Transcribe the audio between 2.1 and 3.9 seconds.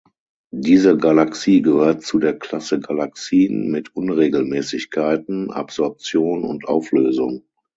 der Klasse Galaxien